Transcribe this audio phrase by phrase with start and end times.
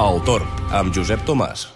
[0.00, 1.66] El Torn, amb Josep Tomàs.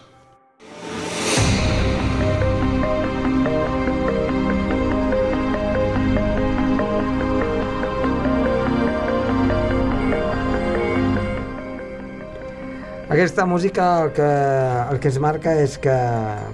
[13.12, 15.92] Aquesta música el que, el que ens marca és que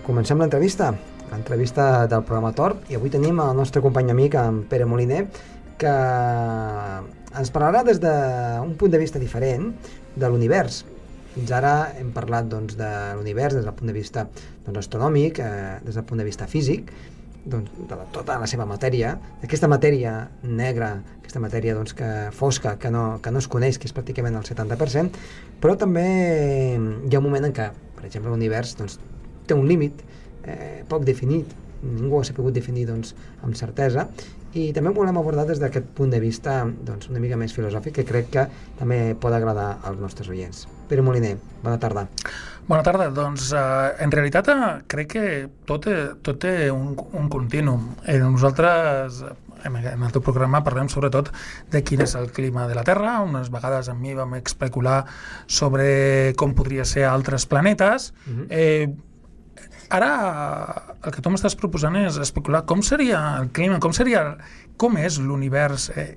[0.02, 0.90] comencem l'entrevista,
[1.30, 5.28] l'entrevista del programa Torp, i avui tenim el nostre company amic, en Pere Moliner,
[5.78, 5.98] que
[7.38, 9.70] ens parlarà des d'un punt de vista diferent
[10.18, 10.82] de l'univers.
[11.40, 14.26] Fins ara hem parlat doncs, de l'univers des del punt de vista
[14.66, 16.90] doncs, astronòmic, eh, des del punt de vista físic,
[17.48, 20.12] doncs, de la, tota la seva matèria, d'aquesta matèria
[20.44, 20.90] negra,
[21.22, 24.44] aquesta matèria doncs, que fosca, que no, que no es coneix, que és pràcticament el
[24.44, 25.24] 70%,
[25.64, 26.04] però també
[26.76, 28.98] hi ha un moment en què, per exemple, l'univers doncs,
[29.48, 30.04] té un límit
[30.44, 34.10] eh, poc definit, ningú s'ha pogut definir doncs, amb certesa,
[34.58, 38.00] i també ho volem abordar des d'aquest punt de vista doncs, una mica més filosòfic,
[38.00, 38.46] que crec que
[38.78, 40.66] també pot agradar als nostres oients.
[40.90, 42.06] Pere Moliner, bona tarda.
[42.66, 43.10] Bona tarda.
[43.14, 43.60] Doncs eh,
[44.02, 44.58] en realitat eh,
[44.90, 45.26] crec que
[45.66, 47.92] tot, té, tot té un, un continuum.
[48.06, 49.22] Eh, nosaltres
[49.64, 51.28] en el teu programa parlem sobretot
[51.70, 55.02] de quin és el clima de la Terra, unes vegades amb mi vam especular
[55.46, 58.12] sobre com podria ser altres planetes.
[58.26, 58.46] Uh -huh.
[58.50, 58.88] eh,
[59.90, 60.10] ara
[61.02, 64.36] el que tu m'estàs proposant és especular com seria el clima, com seria
[64.80, 65.90] com és l'univers.
[65.96, 66.14] Eh,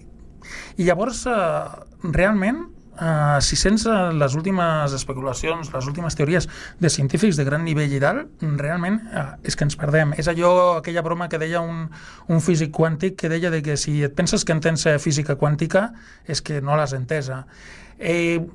[0.77, 6.45] I llavors, eh, realment, Uh, si sents les últimes especulacions, les últimes teories
[6.77, 10.11] de científics de gran nivell i dalt, realment uh, és que ens perdem.
[10.21, 11.87] És allò, aquella broma que deia un,
[12.29, 15.87] un físic quàntic que deia de que si et penses que entens física quàntica
[16.29, 17.47] és que no l'has entesa.
[17.97, 18.45] Eh,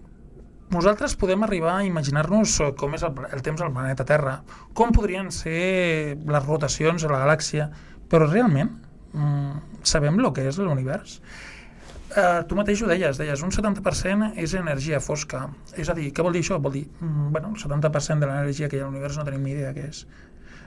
[0.75, 4.41] nosaltres podem arribar a imaginar-nos com és el, el temps al planeta Terra,
[4.77, 7.71] com podrien ser les rotacions a la galàxia,
[8.09, 8.75] però realment
[9.13, 11.21] mm, sabem el que és l'univers?
[12.09, 15.43] Uh, tu mateix ho deies, deies, un 70% és energia fosca.
[15.77, 16.57] És a dir, què vol dir això?
[16.65, 19.45] Vol dir, mm, bueno, el 70% de l'energia que hi ha a l'univers no tenim
[19.45, 20.07] ni idea què és.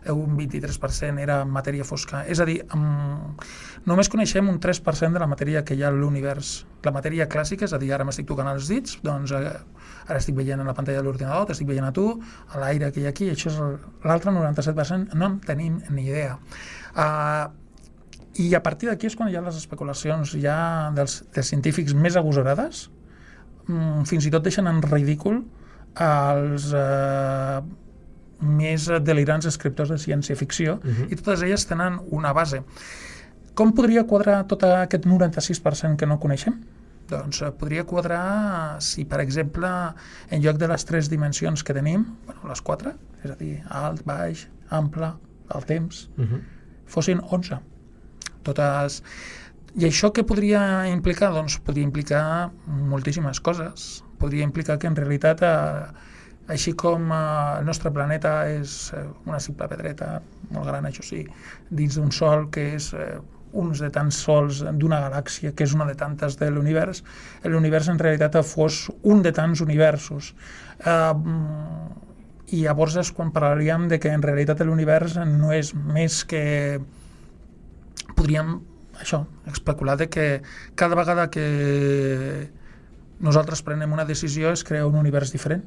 [0.10, 2.24] Un 23% era matèria fosca.
[2.26, 3.36] És a dir, um,
[3.86, 6.66] només coneixem un 3% de la matèria que hi ha a l'univers.
[6.86, 9.46] La matèria clàssica, és a dir, ara m'estic tocant els dits, doncs uh,
[10.08, 12.08] ara estic veient en la pantalla de l'ordinador, t'estic veient a tu,
[12.50, 13.62] a l'aire que hi ha aquí, això és
[14.08, 16.40] l'altre 97%, no en tenim ni idea.
[16.96, 17.52] Uh,
[18.42, 20.58] i a partir d'aquí és quan hi ha les especulacions ja
[20.96, 22.86] dels, dels científics més agosarades,
[23.68, 25.44] mm, fins i tot deixen en ridícul
[26.00, 27.62] els eh,
[28.42, 31.12] més delirants escriptors de ciència-ficció uh -huh.
[31.12, 32.64] i totes elles tenen una base.
[33.54, 36.62] Com podria quadrar tot aquest 96% que no coneixem?
[37.10, 39.68] Doncs eh, podria quadrar si, per exemple,
[40.30, 44.06] en lloc de les tres dimensions que tenim, bueno, les quatre, és a dir, alt,
[44.06, 45.14] baix, ample,
[45.56, 46.42] el temps, uh -huh.
[46.86, 47.60] fossin 11
[48.44, 49.02] totes...
[49.72, 51.30] I això què podria implicar?
[51.32, 52.52] Doncs podria implicar
[52.92, 54.02] moltíssimes coses.
[54.20, 56.10] Podria implicar que en realitat, eh,
[56.52, 57.20] així com eh,
[57.60, 60.20] el nostre planeta és eh, una simple pedreta,
[60.52, 61.24] molt gran això sí,
[61.70, 63.16] dins d'un sol que és eh,
[63.62, 67.04] uns de tants sols d'una galàxia, que és una de tantes de l'univers,
[67.44, 70.34] l'univers en realitat fos un de tants universos.
[70.86, 71.14] Eh,
[72.52, 76.44] I llavors és quan parlaríem de que en realitat l'univers no és més que
[78.16, 78.58] podríem
[79.00, 80.26] això, especular de que
[80.76, 82.50] cada vegada que
[83.22, 85.64] nosaltres prenem una decisió es crea un univers diferent.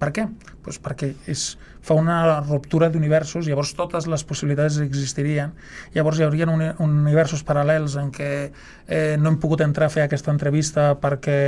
[0.00, 0.24] Per què?
[0.64, 1.42] Pues perquè és,
[1.84, 5.52] fa una ruptura d'universos, llavors totes les possibilitats existirien,
[5.92, 10.06] llavors hi haurien un, universos paral·lels en què eh, no hem pogut entrar a fer
[10.06, 11.40] aquesta entrevista perquè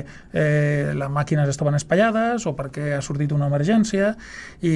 [0.00, 4.14] eh, les màquines estaven espaiades o perquè ha sortit una emergència
[4.64, 4.74] i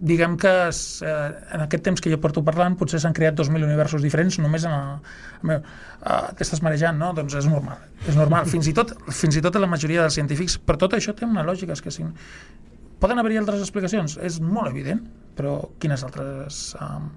[0.00, 4.00] diguem que eh, en aquest temps que jo porto parlant potser s'han creat 2.000 universos
[4.02, 7.10] diferents només en el, uh, t'estàs marejant, no?
[7.16, 8.48] Doncs és normal, és normal.
[8.48, 11.44] Fins i, tot, fins i tot la majoria dels científics, però tot això té una
[11.44, 12.06] lògica, és que si,
[13.00, 15.04] poden haver-hi altres explicacions, és molt evident,
[15.36, 16.62] però quines altres...
[16.80, 17.10] Um,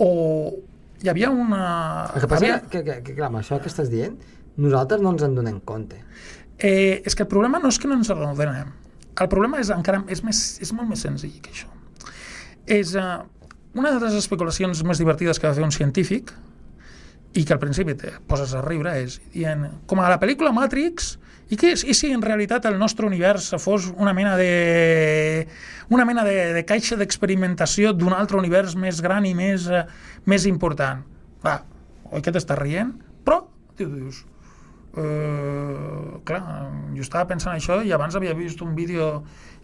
[0.00, 0.10] o
[1.02, 1.64] hi havia una...
[2.14, 2.60] El que passa havia...
[2.64, 4.16] que, que, que, clar, això que estàs dient,
[4.60, 6.00] nosaltres no ens en donem compte.
[6.60, 8.72] Eh, és que el problema no és que no ens en donem,
[9.20, 11.68] el problema és encara és, més, és molt més senzill que això
[12.70, 13.24] és uh,
[13.74, 16.30] una de les especulacions més divertides que va fer un científic
[17.34, 21.16] i que al principi te poses a riure és dient, com a la pel·lícula Matrix
[21.50, 25.46] i, què és, i si en realitat el nostre univers fos una mena de
[25.90, 29.84] una mena de, de caixa d'experimentació d'un altre univers més gran i més, uh,
[30.30, 31.02] més important
[31.46, 31.60] va,
[32.10, 32.94] oi que t'estàs rient?
[33.26, 33.44] però,
[33.78, 34.24] tu dius
[34.90, 36.40] Uh, clar,
[36.96, 39.20] jo estava pensant això i abans havia vist un vídeo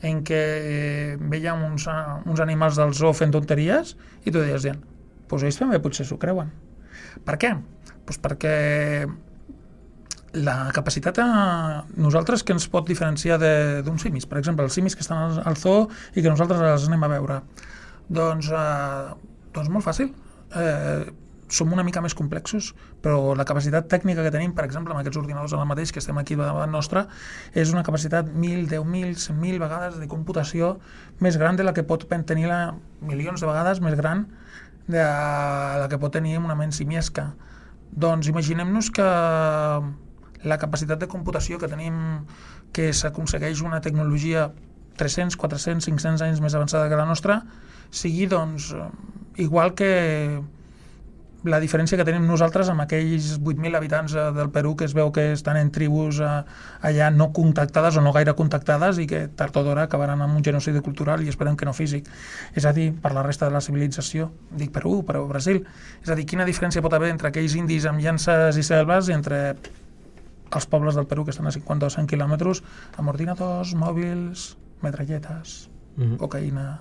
[0.06, 1.88] en què eh, veiem uns,
[2.30, 4.94] uns animals del zoo fent tonteries i tu deies, doncs
[5.26, 6.52] pues ells també potser s'ho creuen.
[7.26, 7.56] Per què?
[8.06, 8.54] Pues perquè
[10.36, 11.28] la capacitat a
[11.96, 15.88] nosaltres que ens pot diferenciar d'uns simis, per exemple, els simis que estan al zoo
[16.14, 17.40] i que nosaltres els anem a veure.
[18.06, 19.14] Doncs, eh,
[19.56, 20.12] doncs molt fàcil.
[20.54, 21.06] Eh,
[21.48, 22.72] som una mica més complexos,
[23.02, 26.18] però la capacitat tècnica que tenim, per exemple, amb aquests ordinadors ara mateix que estem
[26.18, 27.06] aquí davant nostra,
[27.54, 30.76] és una capacitat 1.000, 10.000, 100.000 vegades de computació
[31.22, 34.26] més gran de la que pot tenir la, milions de vegades més gran
[34.86, 37.32] de la que pot tenir una ment simiesca.
[37.90, 39.06] Doncs imaginem-nos que
[40.46, 42.26] la capacitat de computació que tenim,
[42.74, 44.50] que s'aconsegueix una tecnologia
[44.96, 47.40] 300, 400, 500 anys més avançada que la nostra,
[47.90, 48.72] sigui doncs
[49.36, 50.42] igual que
[51.46, 55.12] la diferència que tenim nosaltres amb aquells 8.000 habitants eh, del Perú que es veu
[55.14, 56.30] que estan en tribus eh,
[56.88, 60.44] allà no contactades o no gaire contactades i que tard o d'hora acabaran amb un
[60.44, 62.10] genocidi cultural i esperem que no físic.
[62.54, 65.62] És a dir, per la resta de la civilització, dic Perú, però Brasil.
[66.02, 69.16] És a dir, quina diferència pot haver entre aquells indis amb llances i selves i
[69.16, 69.40] entre
[70.56, 72.62] els pobles del Perú que estan a 50 o 100 quilòmetres
[72.98, 74.52] amb ordinadors, mòbils,
[74.82, 76.16] metralletes, mm -hmm.
[76.18, 76.80] cocaïna,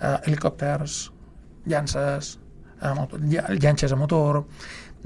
[0.00, 1.10] eh, helicòpters,
[1.66, 2.38] llances,
[2.80, 4.44] llanxes a motor,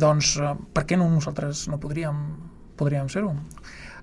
[0.01, 2.21] doncs eh, per què no nosaltres no podríem,
[2.79, 3.35] podríem ser-ho?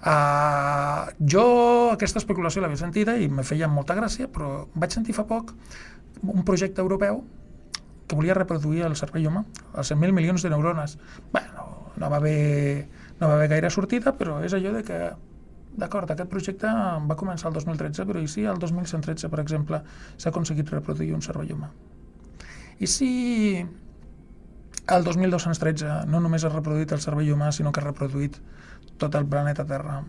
[0.01, 1.43] Uh, jo
[1.93, 5.53] aquesta especulació l'havia sentida i me feia molta gràcia, però vaig sentir fa poc
[6.25, 7.21] un projecte europeu
[8.07, 9.43] que volia reproduir el cervell humà,
[9.77, 10.97] els 100.000 milions de neurones.
[11.31, 12.87] Bé, no, no, va haver,
[13.19, 15.03] no va haver gaire sortida, però és allò de que
[15.71, 16.67] D'acord, aquest projecte
[17.07, 19.79] va començar el 2013, però i si el 2113, per exemple,
[20.17, 21.69] s'ha aconseguit reproduir un cervell humà?
[22.81, 23.11] I si
[23.61, 28.39] el 2213 no només ha reproduït el cervell humà, sinó que ha reproduït
[29.01, 29.99] tot el planeta Terra?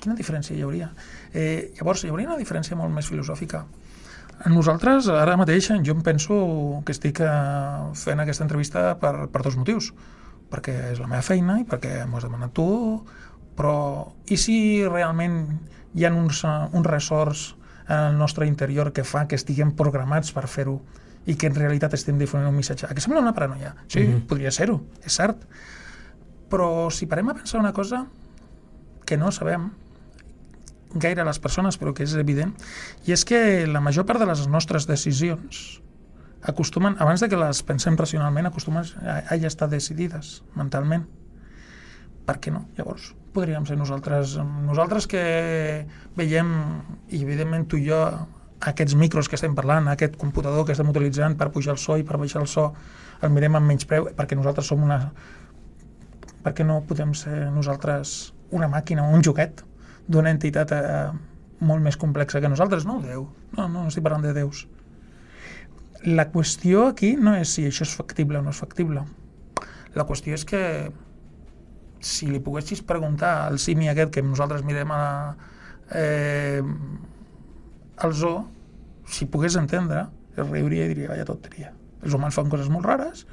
[0.00, 0.90] Quina diferència hi hauria?
[1.32, 3.64] Eh, llavors, hi hauria una diferència molt més filosòfica.
[4.52, 6.36] Nosaltres, ara mateix, jo em penso
[6.84, 7.30] que estic eh,
[8.00, 9.90] fent aquesta entrevista per, per dos motius.
[10.50, 12.68] Perquè és la meva feina i perquè m'ho has demanat tu,
[13.56, 13.74] però
[14.28, 14.56] i si
[14.88, 15.42] realment
[15.94, 17.44] hi ha uns, uns ressorts
[17.90, 20.78] en el nostre interior que fa que estiguem programats per fer-ho
[21.26, 22.88] i que en realitat estem difonent un missatge.
[22.94, 23.74] Que sembla una paranoia.
[23.88, 24.26] Sí, mm -hmm.
[24.26, 25.44] podria ser-ho, és cert.
[26.48, 28.06] Però si parem a pensar una cosa
[29.04, 29.70] que no sabem
[30.94, 32.54] gaire les persones, però que és evident,
[33.06, 35.82] i és que la major part de les nostres decisions
[36.42, 41.06] acostumen, abans de que les pensem racionalment, acostumen a, a ja estar decidides mentalment.
[42.26, 43.14] Per què no, llavors?
[43.34, 44.36] Podríem ser nosaltres.
[44.66, 45.22] Nosaltres que
[46.18, 46.50] veiem,
[47.10, 48.00] i evidentment tu i jo,
[48.60, 52.04] aquests micros que estem parlant, aquest computador que estem utilitzant per pujar el so i
[52.06, 52.70] per baixar el so,
[53.24, 55.00] el mirem amb menys preu, perquè nosaltres som una...
[56.40, 59.60] Per què no podem ser nosaltres una màquina o un joguet
[60.08, 61.10] d'una entitat eh,
[61.60, 62.86] molt més complexa que nosaltres?
[62.88, 63.26] No, Déu.
[63.56, 64.64] No, no, no estic parlant de déus.
[66.08, 69.04] La qüestió aquí no és si això és factible o no és factible.
[69.92, 70.62] La qüestió és que
[72.00, 75.36] si li poguessis preguntar al simi aquest que nosaltres mirem a,
[75.92, 76.62] eh,
[78.00, 78.46] al zoo,
[79.06, 80.06] si pogués entendre,
[80.36, 81.74] es riuria i diria, vaya tonteria.
[82.00, 83.26] Els humans fan coses molt rares,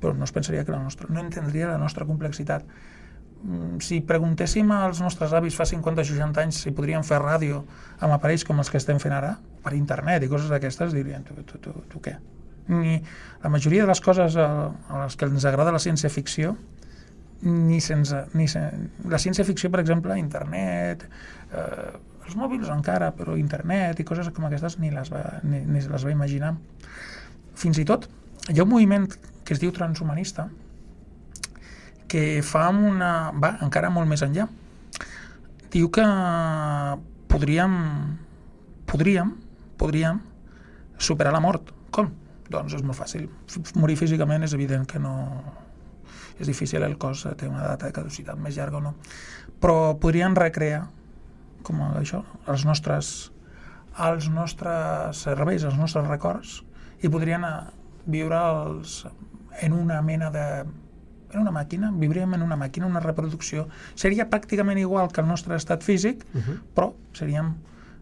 [0.00, 2.66] però no es pensaria que la nostra, no entendria la nostra complexitat.
[3.42, 7.64] Mm, si preguntéssim als nostres avis fa 50 o 60 anys si podrien fer ràdio
[7.98, 9.34] amb aparells com els que estem fent ara,
[9.64, 12.14] per internet i coses d'aquestes, dirien, tu, tu, tu, tu què?
[12.70, 13.00] Ni
[13.42, 16.54] la majoria de les coses a, a les que ens agrada la ciència-ficció
[17.42, 18.88] ni sense, ni sen...
[19.10, 21.04] la ciència-ficció, per exemple, internet,
[21.50, 21.92] eh,
[22.22, 26.06] els mòbils encara, però internet i coses com aquestes ni les va, ni, ni les
[26.06, 26.54] va imaginar.
[27.58, 28.08] Fins i tot,
[28.48, 29.08] hi ha un moviment
[29.42, 30.48] que es diu transhumanista
[32.12, 33.32] que fa una...
[33.32, 34.46] va encara molt més enllà.
[35.72, 36.04] Diu que
[37.32, 37.78] podríem
[38.92, 39.32] podríem,
[39.80, 40.20] podríem
[40.98, 41.72] superar la mort.
[41.90, 42.10] Com?
[42.52, 43.28] Doncs és molt fàcil.
[43.80, 45.14] Morir físicament és evident que no,
[46.42, 48.96] és difícil, el cos té una data de caducitat més llarga o no.
[49.62, 50.88] Però podrien recrear
[51.62, 53.08] com això, els nostres,
[54.02, 56.60] els nostres serveis, els nostres records,
[57.02, 57.56] i podrien eh,
[58.10, 59.02] viure els,
[59.62, 60.46] en una mena de
[61.32, 63.62] en una màquina, viuríem en una màquina, una reproducció.
[63.96, 66.56] Seria pràcticament igual que el nostre estat físic, uh -huh.
[66.76, 67.54] però seríem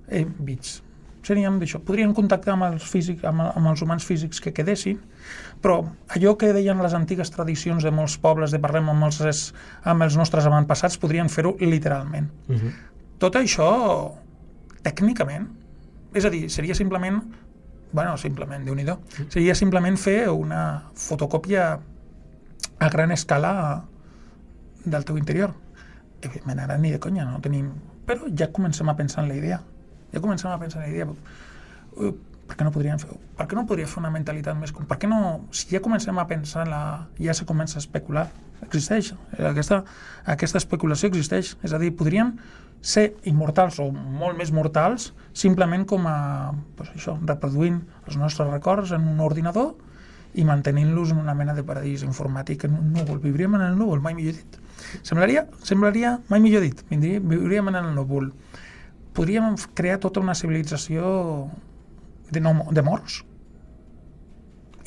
[0.09, 0.83] eh, bits,
[1.27, 5.01] seríem d'això, podrien contactar amb els, físics, amb, amb els humans físics que quedessin,
[5.61, 5.83] però
[6.17, 9.51] allò que deien les antigues tradicions de molts pobles, de parlem amb els,
[9.85, 12.31] amb els nostres avantpassats, podrien fer-ho literalment.
[12.49, 12.61] Uh mhm.
[12.61, 12.73] -huh.
[13.19, 14.15] Tot això,
[14.83, 15.47] tècnicament,
[16.15, 17.23] és a dir, seria simplement,
[17.93, 19.29] bueno, simplement, déu nhi uh -huh.
[19.29, 21.81] seria simplement fer una fotocòpia
[22.79, 23.85] a gran escala
[24.85, 25.55] del teu interior.
[26.23, 27.73] Evidentment, ara ni de conya, no tenim...
[28.07, 29.63] Però ja comencem a pensar en la idea
[30.13, 31.07] ja comencem a pensar en la idea.
[32.51, 35.07] per què no podríem fer per què no podria fer una mentalitat més per què
[35.07, 38.27] no, si ja comencem a pensar en la, ja se comença a especular
[38.65, 39.83] existeix, aquesta,
[40.29, 42.35] aquesta especulació existeix, és a dir, podríem
[42.81, 46.17] ser immortals o molt més mortals simplement com a
[46.79, 49.75] pues això, reproduint els nostres records en un ordinador
[50.39, 54.01] i mantenint-los en una mena de paradís informàtic en un núvol, viuríem en el núvol,
[54.01, 54.59] mai millor dit.
[55.03, 58.31] Semblaria, semblaria mai millor dit vindria, viuríem en el núvol
[59.21, 61.51] podríem crear tota una civilització
[62.33, 63.21] de, no, de morts?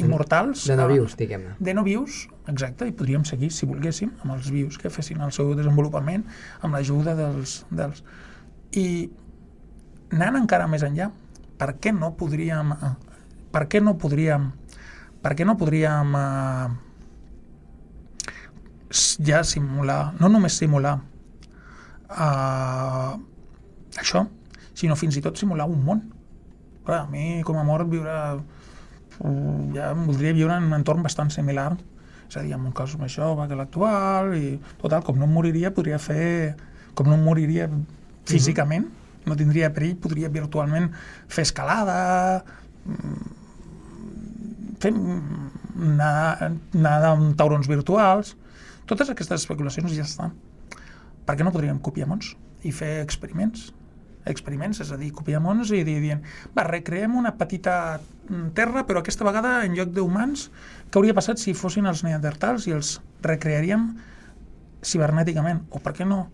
[0.01, 0.63] Immortals?
[0.65, 1.51] de no vius, diguem-ne.
[1.59, 5.29] de no vius, exacte, i podríem seguir si volguéssim amb els vius que fessin el
[5.35, 6.23] seu desenvolupament
[6.65, 8.01] amb l'ajuda dels, dels.
[8.73, 8.87] I
[10.15, 11.11] anant encara més enllà
[11.61, 12.89] per què no podríem eh,
[13.53, 14.47] per què no podríem
[15.21, 16.71] per què no podríem eh,
[19.29, 20.95] ja simular no només simular
[22.09, 23.13] eh,
[24.01, 24.25] això,
[24.73, 26.03] sinó fins i tot simular un món.
[26.83, 28.15] Clar, a mi com a mort viure
[29.21, 31.71] mm, ja em voldria viure en un entorn bastant similar.
[32.27, 35.35] És a dir, en un cas més jove que l'actual i total, com no em
[35.37, 36.55] moriria podria fer,
[36.97, 37.69] com no em moriria
[38.25, 39.29] físicament, uh -huh.
[39.29, 40.91] no tindria perill podria virtualment
[41.27, 42.43] fer escalada
[42.85, 43.43] mm,
[44.79, 48.35] fer anar, anar amb taurons virtuals.
[48.85, 50.33] Totes aquestes especulacions ja estan.
[51.25, 53.71] Per què no podríem copiar mons i fer experiments
[54.29, 56.23] experiments, és a dir, copiar mons i dir, dient,
[56.55, 60.47] va, recreem una petita mm, terra, però aquesta vegada en lloc d'humans,
[60.89, 63.91] què hauria passat si fossin els neandertals i els recrearíem
[64.83, 65.65] cibernèticament?
[65.71, 66.25] O per què no?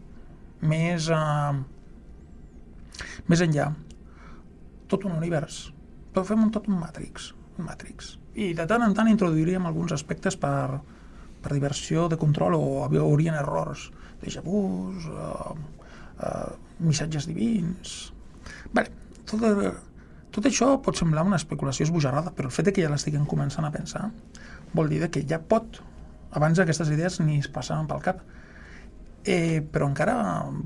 [0.70, 1.56] Més, uh,
[3.32, 3.70] més enllà.
[4.90, 5.68] Tot un univers.
[6.14, 7.32] Però fem un, tot un Matrix.
[7.58, 8.18] Un Matrix.
[8.40, 10.80] I de tant en tant introduiríem alguns aspectes per,
[11.42, 13.90] per diversió de control o haurien errors,
[14.22, 15.56] déjà vus, uh,
[16.20, 18.00] uh, missatges divins...
[18.74, 18.92] Vale,
[19.30, 19.44] tot,
[20.36, 23.74] tot això pot semblar una especulació esbojarrada, però el fet que ja l'estiguem començant a
[23.74, 24.10] pensar
[24.74, 25.80] vol dir que ja pot,
[26.38, 28.22] abans aquestes idees ni es passaven pel cap.
[29.26, 30.16] Eh, però encara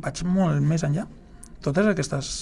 [0.04, 1.08] vaig molt més enllà.
[1.64, 2.34] Totes aquestes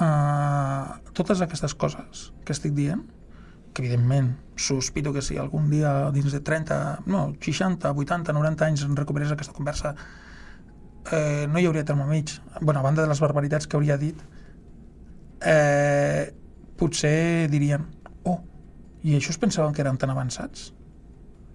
[0.00, 3.02] uh, totes aquestes coses que estic dient,
[3.72, 8.84] que evidentment sospito que si algun dia dins de 30, no, 60, 80, 90 anys
[8.96, 9.94] recuperés aquesta conversa
[11.10, 12.38] eh, no hi hauria terme mig.
[12.60, 14.18] bueno, a banda de les barbaritats que hauria dit,
[15.40, 16.32] eh,
[16.78, 17.86] potser dirien
[18.24, 18.38] oh,
[19.02, 20.72] i això es pensaven que eren tan avançats?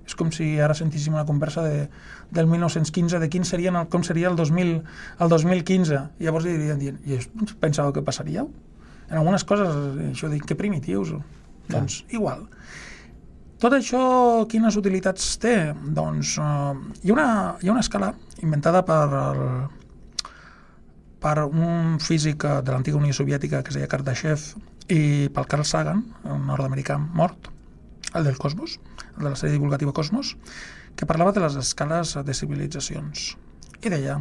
[0.07, 1.89] És com si ara sentíssim una conversa de,
[2.31, 4.77] del 1915 de quin serien el, com seria el, 2000,
[5.19, 5.99] el 2015.
[6.19, 7.19] I llavors dirien, dient, i
[7.59, 8.45] pensava que passaria?
[9.09, 9.75] En algunes coses,
[10.07, 11.11] això dic, que primitius.
[11.67, 12.47] Doncs igual.
[13.57, 13.99] Tot això,
[14.45, 15.55] quines utilitats té?
[15.73, 18.11] Doncs uh, hi, ha una, hi ha una escala
[18.45, 19.39] inventada per, el,
[21.23, 24.43] per un físic de l'antiga Unió Soviètica que es deia Kardashev
[24.93, 25.01] i
[25.33, 27.49] pel Carl Sagan, un nord-americà mort,
[28.13, 28.77] el del Cosmos,
[29.17, 30.35] el de la sèrie divulgativa Cosmos,
[30.95, 33.31] que parlava de les escales de civilitzacions.
[33.81, 34.19] I deia,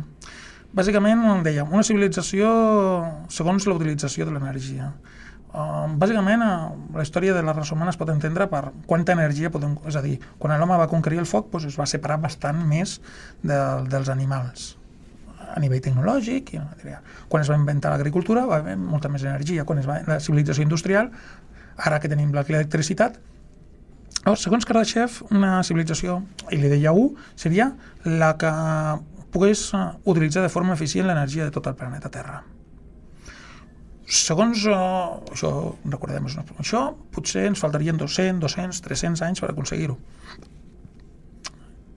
[0.72, 2.48] bàsicament deia, una civilització
[3.28, 4.94] segons la utilització de l'energia.
[5.56, 9.78] Bàsicament, uh, la història de la raça humana es pot entendre per quanta energia podem...
[9.88, 12.98] És a dir, quan l'home va conquerir el foc, doncs es va separar bastant més
[13.40, 13.56] de,
[13.88, 14.74] dels animals
[15.46, 16.52] a nivell tecnològic.
[16.58, 16.60] I,
[17.32, 19.64] quan es va inventar l'agricultura va haver molta més energia.
[19.64, 21.08] Quan es va la civilització industrial,
[21.88, 23.16] ara que tenim l'electricitat,
[24.26, 26.18] llavors, segons Kardashev, una civilització,
[26.50, 27.70] i li deia U, seria
[28.04, 28.52] la que
[29.32, 32.42] pogués uh, utilitzar de forma eficient l'energia de tot el planeta Terra
[34.06, 35.50] segons uh, això,
[35.90, 36.28] recordem,
[36.60, 36.82] això
[37.14, 39.98] potser ens faltarien 200, 200, 300 anys per aconseguir-ho.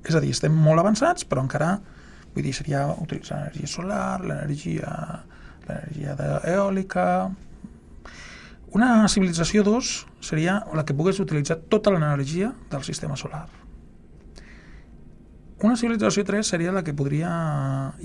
[0.09, 1.75] És a dir, estem molt avançats, però encara,
[2.33, 4.95] vull dir, seria utilitzar l'energia solar, l'energia
[5.69, 7.05] l'energia eòlica...
[8.69, 9.87] Una civilització 2
[10.21, 13.47] seria la que pogués utilitzar tota l'energia del sistema solar.
[15.65, 17.31] Una civilització 3 seria la que podria,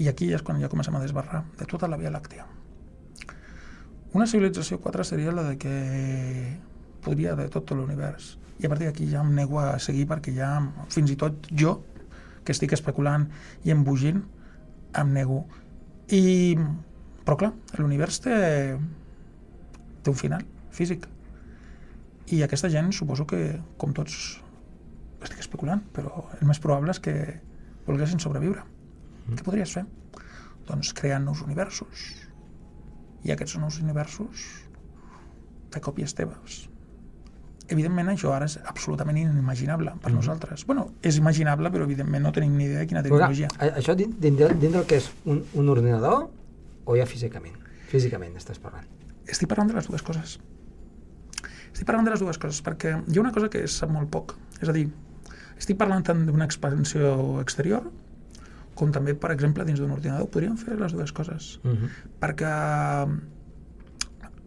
[0.01, 2.49] i aquí és quan ja comencem a desbarrar, de tota la Via Làctea.
[4.15, 5.75] Una civilització 4 seria la de que
[7.03, 8.37] podria de tot l'univers.
[8.63, 10.51] I a partir d'aquí ja em nego a seguir perquè ja,
[10.95, 11.81] fins i tot jo,
[12.47, 13.27] que estic especulant
[13.67, 14.21] i embogint,
[15.01, 15.41] em nego.
[16.15, 16.55] I,
[17.27, 18.37] però clar, l'univers té,
[20.05, 21.09] té un final físic.
[22.31, 23.41] I aquesta gent suposo que,
[23.83, 24.21] com tots,
[25.25, 27.17] estic especulant, però el més probable és que
[27.89, 28.63] volguessin sobreviure.
[29.25, 29.41] Mm.
[29.41, 29.89] Què podries fer?
[30.71, 32.07] Doncs crear nous universos,
[33.25, 34.47] i aquests nous universos
[35.75, 36.65] fer còpies teves.
[37.73, 40.17] Evidentment això ara és absolutament inimaginable per mm.
[40.21, 40.67] nosaltres.
[40.69, 43.49] bueno, és imaginable, però evidentment no tenim ni idea de quina tecnologia.
[43.57, 46.29] Però, això dins, dins, dins del que és un, un ordinador
[46.85, 47.57] o ja físicament?
[47.89, 48.85] Físicament estàs parlant?
[49.25, 50.37] Estic parlant de les dues coses.
[51.73, 54.13] Estic parlant de les dues coses, perquè hi ha una cosa que es sap molt
[54.13, 54.37] poc.
[54.61, 54.85] És a dir,
[55.57, 57.89] estic parlant tant d'una expansió exterior,
[58.75, 60.29] com també, per exemple, dins d'un ordinador.
[60.31, 61.59] Podríem fer les dues coses.
[61.65, 61.89] Uh -huh.
[62.21, 62.53] Perquè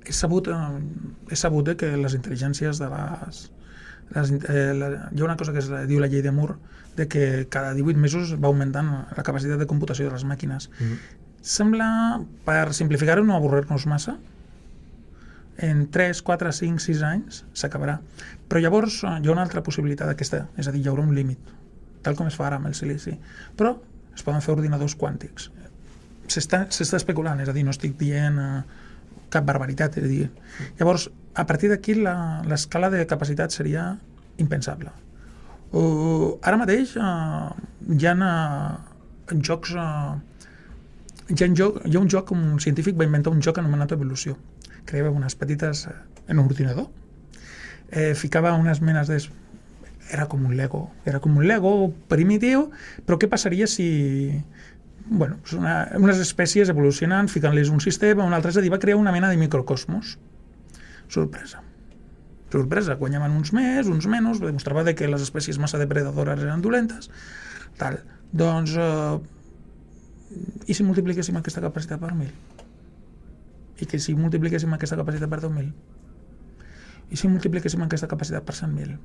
[0.08, 3.52] és sabut, eh, és sabut eh, que les intel·ligències de les...
[4.16, 6.56] les eh, la, hi ha una cosa que es diu la llei de Moore,
[6.96, 10.70] de que cada 18 mesos va augmentant la capacitat de computació de les màquines.
[10.80, 10.98] Uh -huh.
[11.42, 14.18] Sembla, per simplificar-ho, no avorrir-nos massa,
[15.58, 18.00] en 3, 4, 5, 6 anys s'acabarà.
[18.48, 21.16] Però llavors eh, hi ha una altra possibilitat aquesta, és a dir, hi haurà un
[21.16, 21.40] límit,
[22.02, 23.18] tal com es fa ara amb el silici.
[23.58, 23.78] Però
[24.18, 25.52] es poden fer ordinadors quàntics.
[26.28, 26.66] S'està
[26.98, 28.62] especulant, és a dir, no estic dient eh,
[29.32, 30.28] cap barbaritat, és a dir.
[30.80, 31.08] Llavors,
[31.38, 33.92] a partir d'aquí l'escala de capacitat seria
[34.42, 34.92] impensable.
[35.68, 37.50] Uh, ara mateix uh,
[37.92, 40.14] hi ha uh, jocs uh,
[41.28, 44.38] hi, ha joc, hi ha un joc, un científic va inventar un joc anomenat Evolució.
[44.88, 45.98] Creava unes petites uh,
[46.28, 46.88] en un ordinador,
[47.92, 49.20] eh, ficava unes menes de...
[50.12, 52.70] Era com un Lego, era com un Lego primitiu,
[53.06, 53.88] però què passaria si
[55.08, 58.98] bueno, una, unes espècies evolucionant, ficant-les un sistema, un altre, és a dir, va crear
[59.00, 60.18] una mena de microcosmos.
[61.08, 61.64] Sorpresa.
[62.52, 67.10] Sorpresa, guanyaven uns més, uns menys, demostrava de que les espècies massa depredadores eren dolentes,
[67.80, 68.00] tal.
[68.36, 69.20] Doncs, eh,
[70.68, 72.32] i si multipliquéssim aquesta capacitat per mil?
[73.80, 75.72] I que si multipliquéssim aquesta capacitat per 10.000?
[77.14, 78.98] I si multipliquéssim aquesta capacitat per 100.000?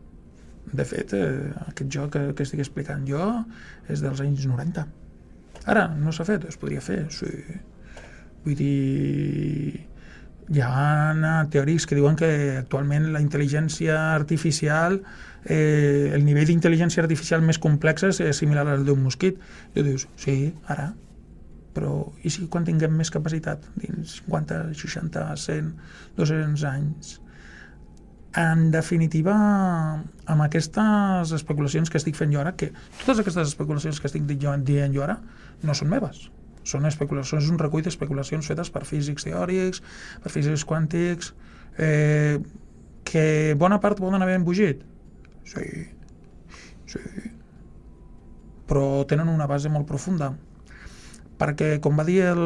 [0.72, 3.22] De fet, eh, aquest joc que, que estic explicant jo
[3.92, 4.86] és dels anys 90.
[5.72, 6.46] Ara, no s'ha fet?
[6.48, 7.32] Es podria fer, sí.
[8.44, 9.88] Vull dir...
[10.52, 12.28] Hi ha teòrics que diuen que
[12.58, 14.98] actualment la intel·ligència artificial,
[15.46, 19.38] eh, el nivell d'intel·ligència artificial més complex és similar al d'un mosquit.
[19.72, 20.36] I dius, sí,
[20.74, 20.90] ara,
[21.72, 21.94] però
[22.26, 25.72] i si quan tinguem més capacitat, dins 50, 60, 100,
[26.18, 27.14] 200 anys?
[28.38, 29.32] En definitiva,
[30.24, 32.70] amb aquestes especulacions que estic fent jo ara, que
[33.02, 35.18] totes aquestes especulacions que estic dient jo ara
[35.62, 36.30] no són meves,
[36.64, 39.82] són especulacions, és un recull d'especulacions fetes per físics teòrics,
[40.24, 41.34] per físics quàntics,
[41.76, 42.38] eh,
[43.04, 43.26] que
[43.58, 44.80] bona part poden haver embogit.
[45.44, 45.66] Sí,
[46.88, 47.02] sí.
[48.70, 50.32] Però tenen una base molt profunda.
[51.42, 52.40] Perquè, com va dir el,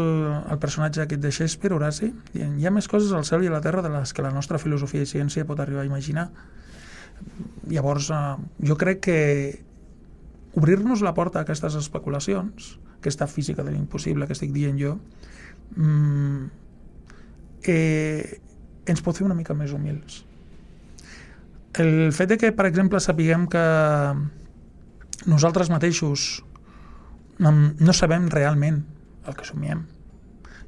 [0.49, 3.61] el personatge aquest de Shakespeare, Horaci, hi ha més coses al cel i a la
[3.61, 6.31] terra de les que la nostra filosofia i ciència pot arribar a imaginar.
[7.69, 8.23] Llavors, eh,
[8.71, 9.21] jo crec que
[10.57, 14.97] obrir-nos la porta a aquestes especulacions aquesta física de l'impossible que estic dient jo,
[15.77, 16.47] mm,
[17.69, 18.41] eh,
[18.87, 20.25] ens pot fer una mica més humils.
[21.77, 23.67] El fet de que, per exemple, sapiguem que
[25.29, 26.43] nosaltres mateixos
[27.39, 28.83] no sabem realment
[29.27, 29.85] el que somiem,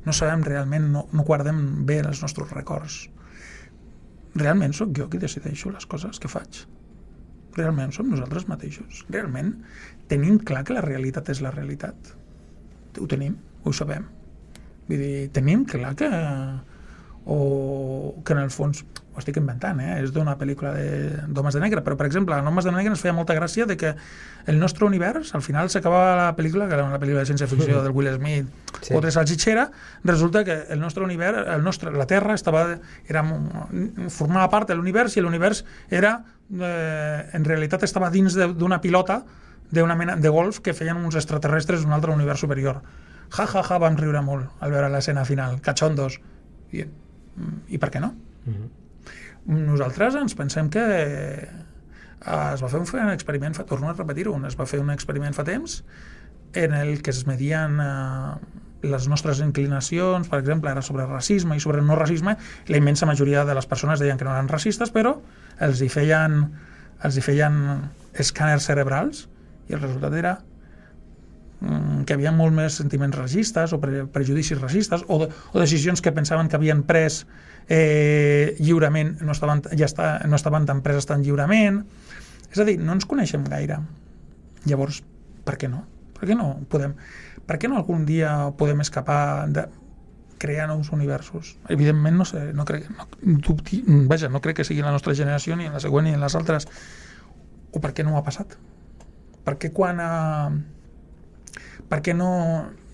[0.04, 3.06] no sabem realment, no, no guardem bé els nostres records.
[4.38, 6.62] Realment sóc jo qui decideixo les coses que faig.
[7.56, 9.02] Realment som nosaltres mateixos.
[9.10, 9.54] Realment
[10.08, 12.14] tenim clar que la realitat és la realitat
[12.98, 14.06] ho tenim, ho sabem.
[14.88, 16.08] Vull dir, tenim clar que
[17.28, 18.80] o que en el fons
[19.18, 19.98] ho estic inventant, eh?
[20.00, 20.70] és d'una pel·lícula
[21.26, 23.66] d'Homes de, de Negre, però per exemple en Homes de Negre ens feia molta gràcia
[23.68, 23.90] de que
[24.48, 27.92] el nostre univers, al final s'acabava la pel·lícula, que era una pel·lícula de ciència-ficció del
[27.92, 28.46] Will Smith
[28.80, 28.94] sí.
[28.96, 29.66] o de salsitxera,
[30.08, 32.62] resulta que el nostre univers, el nostre, la Terra estava,
[33.08, 33.24] era,
[34.14, 36.14] formava part de l'univers i l'univers era,
[36.54, 39.20] eh, en realitat estava dins d'una pilota
[39.68, 42.80] d'una mena de golf que feien uns extraterrestres d'un altre univers superior.
[43.28, 46.16] Ja, ja, ja, vam riure molt al veure l'escena final, cachondos.
[46.72, 46.86] I,
[47.68, 48.14] I per què no?
[48.46, 48.62] Uh mhm.
[48.62, 48.68] -huh.
[49.48, 54.58] Nosaltres ens pensem que eh, es va fer un experiment, fa, torno a repetir-ho, es
[54.58, 55.84] va fer un experiment fa temps
[56.52, 58.34] en el que es medien eh,
[58.82, 63.44] les nostres inclinacions, per exemple, era sobre racisme i sobre no racisme, la immensa majoria
[63.44, 65.16] de les persones deien que no eren racistes, però
[65.60, 66.44] els hi feien,
[67.02, 67.58] els hi feien
[68.14, 69.26] escàners cerebrals
[69.68, 70.38] i el resultat era
[71.58, 76.02] que hi havia molt més sentiments racistes o pre prejudicis racistes o, de, o decisions
[76.04, 77.24] que pensaven que havien pres
[77.66, 81.82] eh, lliurement no estaven, ja està, no estaven tan preses tan lliurement
[82.48, 83.80] és a dir, no ens coneixem gaire
[84.70, 85.02] llavors,
[85.44, 85.82] per què no?
[86.14, 86.94] per què no podem
[87.48, 89.66] per què no algun dia podem escapar de
[90.38, 91.56] crear nous universos.
[91.66, 93.08] Evidentment, no sé, no crec, no,
[93.42, 96.22] dubti, vaja, no crec que sigui la nostra generació, ni en la següent, ni en
[96.22, 96.68] les altres.
[97.74, 98.54] O per què no ha passat?
[99.48, 100.02] perquè quan...
[100.04, 100.77] Eh,
[101.88, 102.30] perquè no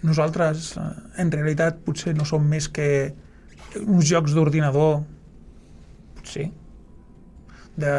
[0.05, 0.89] nosaltres eh,
[1.23, 2.89] en realitat potser no som més que
[3.85, 5.03] uns jocs d'ordinador
[6.19, 6.51] potser
[7.77, 7.93] de,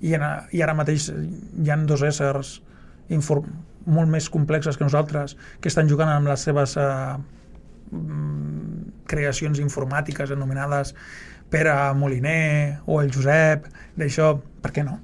[0.00, 0.24] i, en,
[0.56, 2.56] i ara mateix hi han dos éssers
[3.14, 3.50] inform,
[3.86, 6.76] molt més complexes que nosaltres que estan jugant amb les seves
[7.90, 10.94] mm, creacions informàtiques anomenades
[11.50, 13.66] Pere Moliner o el Josep,
[13.98, 15.00] d'això, per què no?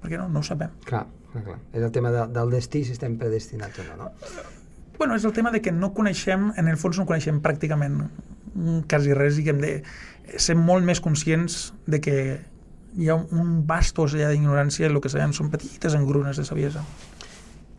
[0.00, 0.30] Per què no?
[0.32, 0.72] No ho sabem.
[0.88, 1.04] Clar,
[1.42, 1.58] clar.
[1.72, 4.10] És el tema de, del destí, si estem predestinats o no, no?
[4.98, 8.04] Bueno, és el tema de que no coneixem, en el fons no coneixem pràcticament
[8.88, 9.72] quasi res i que hem de
[10.38, 12.16] ser molt més conscients de que
[12.94, 16.84] hi ha un vast oceà d'ignorància i el que sabem són petites engrunes de saviesa.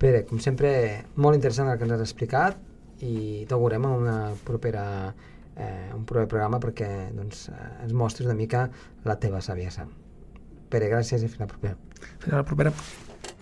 [0.02, 0.74] Pere, com sempre,
[1.16, 2.60] molt interessant el que ens has explicat
[3.06, 4.84] i t'augurem en una propera
[5.56, 8.68] eh, un proper programa perquè doncs, eh, ens mostris una mica
[9.08, 9.88] la teva saviesa.
[10.70, 11.78] Pere, gràcies i fins la propera.
[12.20, 12.74] Fins la propera.